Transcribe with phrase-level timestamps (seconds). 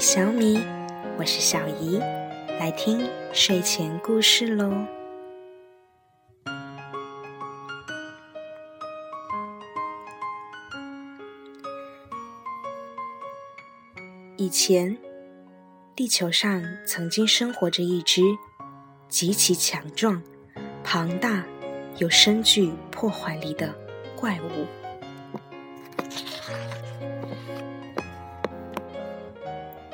[0.00, 0.58] 小米，
[1.18, 1.98] 我是小姨，
[2.58, 4.72] 来听睡前故事喽。
[14.38, 14.96] 以前，
[15.94, 18.22] 地球上曾经生活着一只
[19.06, 20.22] 极其强壮、
[20.82, 21.44] 庞大
[21.98, 23.74] 又深具破坏力的
[24.16, 24.66] 怪物。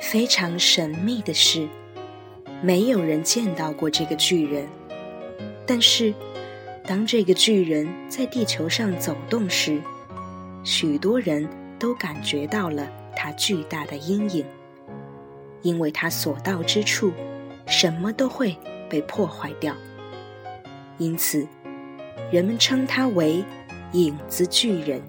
[0.09, 1.67] 非常神秘的是，
[2.63, 4.65] 没有人见到过这个巨人。
[5.67, 6.15] 但是，
[6.87, 9.83] 当这个巨人在地球上走动时，
[10.63, 14.45] 许多人都感觉到了他巨大的阴影，
[15.63, 17.11] 因为他所到之处，
[17.67, 18.57] 什么都会
[18.89, 19.75] 被破坏掉。
[20.99, 21.45] 因此，
[22.31, 23.45] 人们称他为
[23.93, 25.03] “影子巨人”。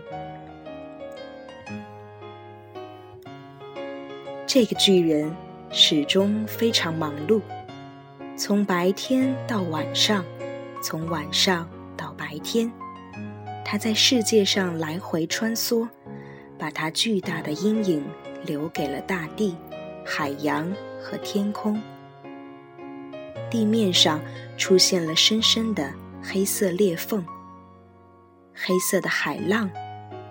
[4.60, 5.32] 这个巨人
[5.70, 7.40] 始终非常忙碌，
[8.36, 10.26] 从白天到晚上，
[10.82, 12.72] 从晚上到白天，
[13.64, 15.88] 他在世界上来回穿梭，
[16.58, 18.04] 把他巨大的阴影
[18.48, 19.56] 留给了大地、
[20.04, 20.68] 海洋
[21.00, 21.80] 和天空。
[23.52, 24.20] 地面上
[24.58, 27.24] 出现了深深的黑色裂缝，
[28.56, 29.70] 黑色的海浪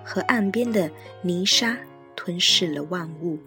[0.05, 0.91] 和岸边的
[1.23, 1.79] 泥沙
[2.17, 3.39] 吞噬了万物。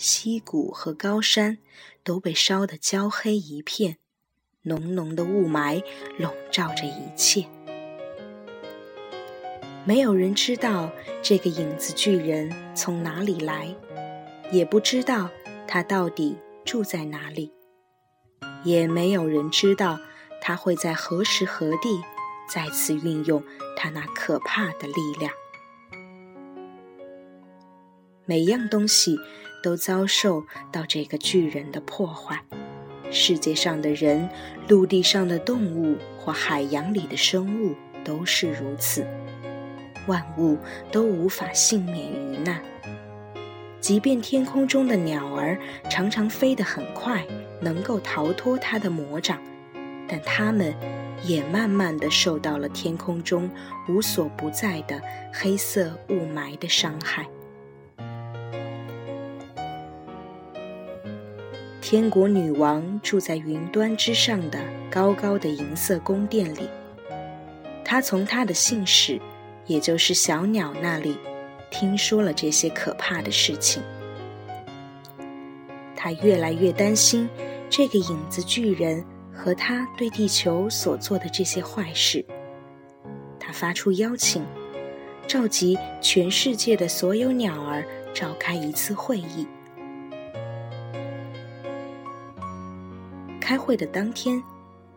[0.00, 1.58] 溪谷和高山
[2.02, 3.98] 都被烧得焦黑一片，
[4.62, 5.84] 浓浓的雾霾
[6.16, 7.44] 笼罩着一切。
[9.84, 10.90] 没有人知道
[11.20, 13.76] 这个影子巨人从哪里来，
[14.50, 15.28] 也不知道
[15.68, 17.52] 他到底住在哪里，
[18.64, 20.00] 也没有人知道
[20.40, 22.02] 他会在何时何地
[22.48, 23.44] 再次运用
[23.76, 25.30] 他那可怕的力量。
[28.24, 29.18] 每样东西。
[29.62, 32.40] 都遭受到这个巨人的破坏。
[33.10, 34.28] 世界上的人、
[34.68, 39.04] 陆地上的动物或海洋里的生物都是如此，
[40.06, 40.56] 万物
[40.92, 42.62] 都无法幸免于难。
[43.80, 47.26] 即便天空中的鸟儿常常飞得很快，
[47.60, 49.42] 能够逃脱它的魔掌，
[50.06, 50.72] 但它们
[51.24, 53.50] 也慢慢的受到了天空中
[53.88, 55.00] 无所不在的
[55.32, 57.26] 黑色雾霾的伤害。
[61.80, 66.68] 天国女王住在云端之上的高高的银色宫殿里。
[67.84, 69.18] 她从她的信使，
[69.66, 71.16] 也就是小鸟那里，
[71.70, 73.82] 听说了这些可怕的事情。
[75.96, 77.28] 她越来越担心
[77.70, 79.04] 这个影子巨人
[79.34, 82.24] 和他对地球所做的这些坏事。
[83.38, 84.44] 他发出邀请，
[85.26, 89.46] 召集全世界的所有鸟儿召开一次会议。
[93.50, 94.40] 开会的当天，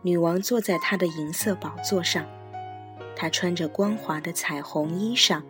[0.02, 2.24] 女王坐在她的银色宝座上，
[3.16, 5.42] 她穿着光滑的彩虹衣裳，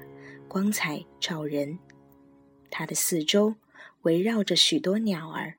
[0.48, 1.78] 光彩照人。
[2.70, 3.56] 她的四周
[4.04, 5.56] 围绕着许多鸟儿，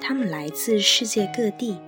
[0.00, 1.80] 它们来自世界各地，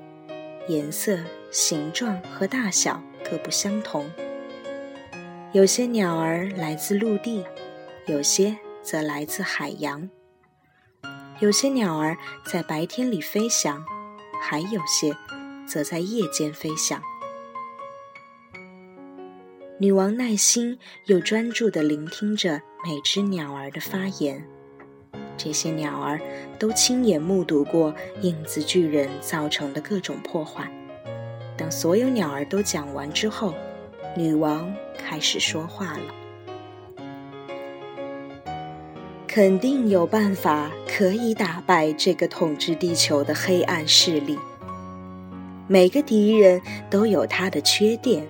[0.69, 1.19] 颜色、
[1.51, 4.09] 形状和大小各不相同。
[5.51, 7.45] 有些鸟儿来自陆地，
[8.06, 10.09] 有些则来自海洋。
[11.41, 13.85] 有些鸟儿在白天里飞翔。
[14.41, 15.17] 还有些，
[15.67, 17.03] 则在夜间飞翔。
[19.79, 24.43] 女王耐心又专注地聆听着每只鸟儿的发言。
[25.37, 26.19] 这些鸟儿
[26.59, 30.67] 都亲眼目睹过影子巨人造成的各种破坏。
[31.59, 33.55] 当所有鸟儿都讲完之后，
[34.17, 36.15] 女王开始说话了
[39.29, 44.39] ：“肯定有办法。”可以打败这个统治地球的黑暗势力。
[45.69, 46.59] 每个敌人
[46.89, 48.27] 都有他的缺点。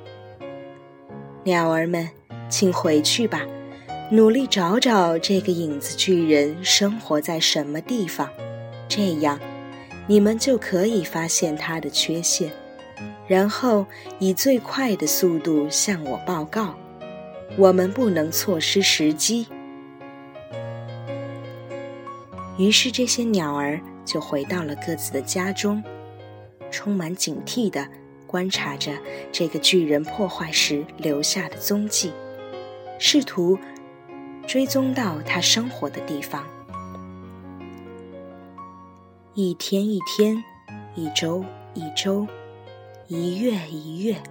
[1.44, 2.10] 鸟儿们，
[2.48, 3.42] 请回去吧，
[4.10, 8.28] 努力找找这个影子巨人生活在什么地方，
[8.88, 9.38] 这样
[10.08, 12.50] 你们就可以发现他的缺陷，
[13.28, 13.86] 然后
[14.18, 16.74] 以最快的速度向我报告。
[17.56, 19.46] 我们不能错失时机。
[22.58, 25.82] 于是，这些鸟儿就回到了各自的家中，
[26.70, 27.86] 充满警惕地
[28.26, 28.98] 观察着
[29.30, 32.12] 这个巨人破坏时留下的踪迹，
[32.98, 33.58] 试图
[34.46, 36.46] 追踪到他生活的地方。
[39.34, 40.42] 一天一天，
[40.94, 41.44] 一周
[41.74, 42.26] 一周，
[43.06, 44.22] 一月一月，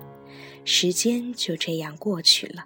[0.64, 2.66] 时间就这样过去了。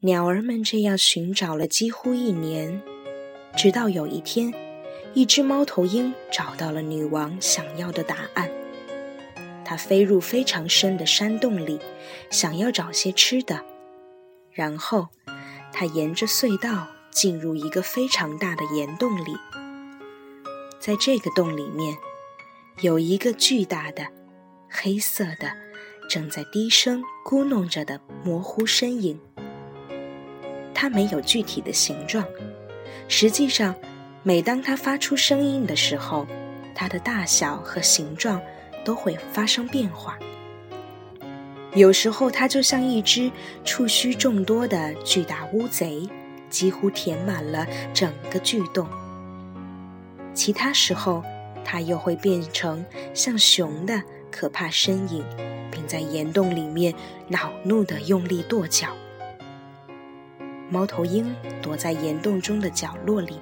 [0.00, 2.80] 鸟儿们这样寻找了几乎一年。
[3.56, 4.52] 直到有一天，
[5.14, 8.50] 一只猫头鹰找到了女王想要的答案。
[9.64, 11.80] 它飞入非常深的山洞里，
[12.30, 13.64] 想要找些吃的。
[14.52, 15.08] 然后，
[15.72, 19.34] 它沿着隧道进入一个非常大的岩洞里。
[20.78, 21.96] 在这个洞里面，
[22.80, 24.06] 有一个巨大的、
[24.68, 25.50] 黑色的、
[26.10, 29.18] 正在低声咕哝着的模糊身影。
[30.74, 32.22] 它没有具体的形状，
[33.08, 33.74] 实际上，
[34.22, 36.26] 每当它发出声音的时候，
[36.74, 38.40] 它的大小和形状
[38.84, 40.18] 都会发生变化。
[41.74, 43.30] 有时候，它就像一只
[43.64, 46.08] 触须众多的巨大乌贼，
[46.48, 48.88] 几乎填满了整个巨洞。
[50.32, 51.22] 其他时候，
[51.64, 55.24] 它又会变成像熊的可怕身影，
[55.70, 56.94] 并在岩洞里面
[57.28, 58.88] 恼怒地用力跺脚。
[60.70, 63.38] 猫头鹰躲在岩洞中的角落里，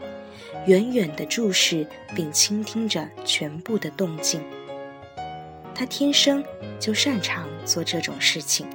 [0.66, 4.40] 远远地注视并倾听着全部的动静。
[5.74, 6.44] 它天生
[6.78, 8.66] 就擅长做这种事情。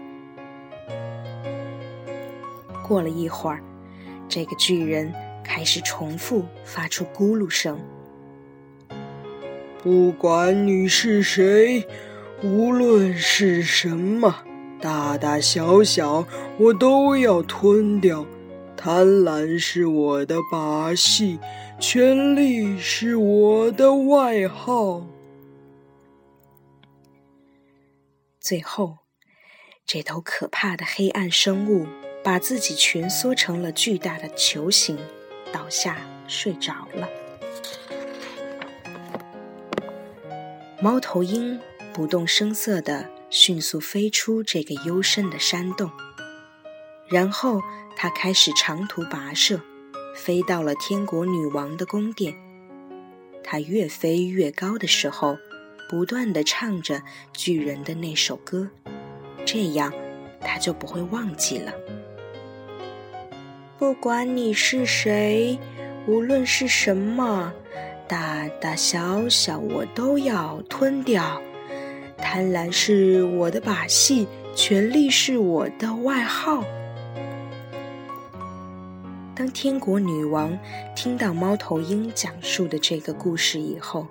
[2.82, 3.62] 过了一会儿，
[4.30, 5.14] 这个巨人
[5.44, 7.80] 开始重复发出咕噜声。
[9.84, 11.86] 不管你是谁，
[12.42, 14.44] 无论是什么，
[14.82, 16.26] 大大小小，
[16.58, 18.26] 我都要吞掉。
[18.78, 21.40] 贪婪是我的把戏，
[21.80, 25.06] 权力是我的外号。
[28.40, 29.00] 最后，
[29.86, 31.88] 这头可怕的黑暗生物
[32.24, 34.98] 把自己蜷缩成了巨大的球形，
[35.52, 35.98] 倒下
[36.28, 37.10] 睡着了。
[40.80, 41.60] 猫头鹰
[41.92, 45.92] 不动声色地迅速飞出这个幽深的山洞，
[47.10, 47.62] 然后
[47.96, 49.60] 他开始长途跋涉，
[50.16, 52.34] 飞到了天国女王的宫殿。
[53.44, 55.38] 他越飞越高的时候，
[55.90, 57.02] 不断的唱着
[57.32, 58.68] 巨人的那首歌，
[59.46, 59.94] 这样
[60.42, 61.74] 他就不会忘记了。
[63.78, 65.58] 不管你是谁，
[66.08, 67.54] 无论是什么。
[68.08, 71.42] 大大小小，我都要吞掉。
[72.18, 76.64] 贪婪是我的把戏，权力是我的外号。
[79.38, 80.58] 当天国女王
[80.96, 84.08] 听到猫头鹰讲述的这个故事以后，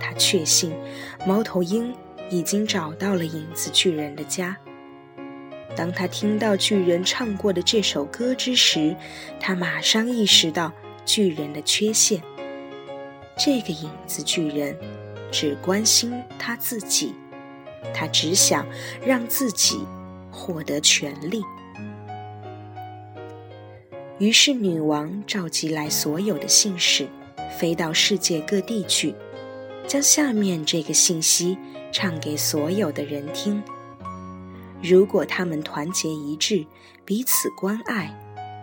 [0.00, 0.74] 她确信
[1.24, 1.94] 猫头鹰
[2.30, 4.56] 已经找到了影子巨人的家。
[5.76, 8.96] 当他听到巨人唱过的这首歌之时，
[9.38, 10.72] 他马上意识到
[11.04, 12.20] 巨人的缺陷。
[13.38, 14.76] 这个影子巨人
[15.30, 17.14] 只关心他自己，
[17.94, 18.66] 他只想
[19.06, 19.78] 让自己
[20.32, 21.40] 获得权力。
[24.18, 27.08] 于是，女王召集来所有的信使，
[27.58, 29.14] 飞到世界各地去，
[29.86, 31.58] 将下面这个信息
[31.92, 33.62] 唱给所有的人听：
[34.82, 36.64] 如果他们团结一致，
[37.04, 38.14] 彼此关爱，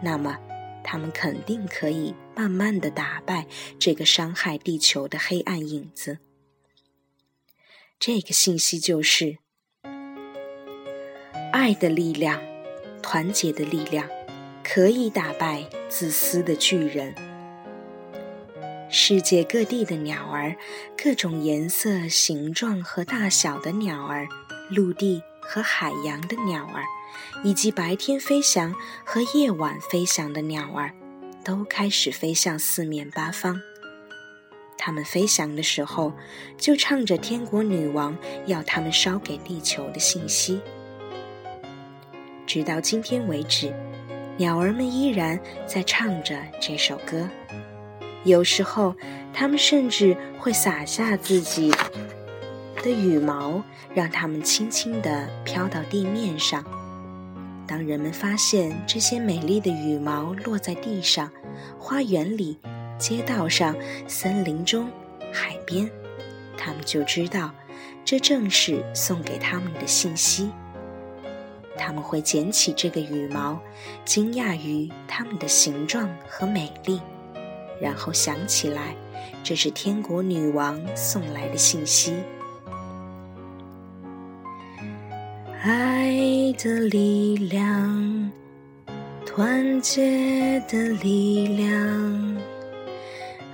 [0.03, 0.38] 那么。
[0.85, 3.47] 他们肯定可以慢慢的打败
[3.79, 6.17] 这个伤害地球的黑暗影子。
[7.97, 9.38] 这个信息就是：
[11.53, 12.41] 爱的力量、
[13.01, 14.10] 团结的力量，
[14.63, 17.13] 可以打败自私的巨人。
[18.89, 20.55] 世界各地的鸟儿，
[20.98, 24.27] 各种颜色、形状和大小的鸟儿，
[24.70, 26.84] 陆地和海洋的鸟儿。
[27.43, 30.93] 以及白天飞翔和夜晚飞翔的鸟儿，
[31.43, 33.62] 都开始飞向四面八方。
[34.77, 36.13] 它们飞翔的时候，
[36.58, 40.60] 就唱着天国女王要他们捎给地球的信息。
[42.48, 43.74] 直到今天为止，
[44.38, 47.28] 鸟儿们依然在唱着这首歌。
[48.24, 48.96] 有时候，
[49.34, 51.72] 它们甚至会撒下自己
[52.82, 53.62] 的羽毛，
[53.94, 56.63] 让它们轻轻地飘到地面上。
[57.68, 61.30] 当人们发现这些美丽的羽毛落在地上、
[61.78, 62.58] 花园里、
[62.98, 63.75] 街道上、
[64.08, 64.90] 森林中、
[65.32, 65.90] 海边，
[66.58, 67.52] 他们就知道
[68.04, 70.50] 这正是送给他们的信息。
[71.77, 73.60] 他们会捡起这个羽毛，
[74.06, 77.01] 惊讶于它们的形状和美丽，
[77.82, 78.96] 然后想起来
[79.44, 82.13] 这是天国女王送来的信息。
[85.62, 88.32] 爱的力量，
[89.25, 92.38] 团结的力量，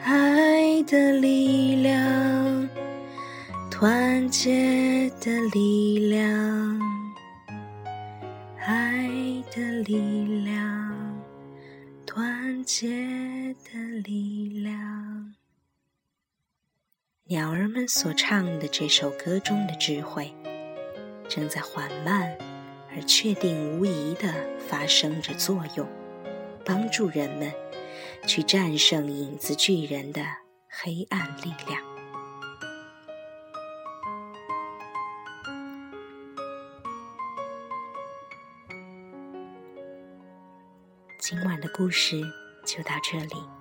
[0.03, 2.67] 爱的力量，
[3.69, 6.88] 团结的力量，
[8.71, 9.09] 爱
[9.51, 11.19] 的力量
[12.05, 12.87] 团结
[13.63, 15.33] 的力量。
[17.23, 20.31] 鸟儿们所唱的这首歌中的智慧
[21.27, 22.37] 正在缓慢
[22.91, 25.87] 而确定无疑地发生着作用
[26.63, 27.51] 帮助人们
[28.27, 30.21] 去战胜影子巨人的
[30.67, 31.88] 黑暗力量。
[41.29, 42.19] 今晚的故事
[42.65, 43.58] 就到这里。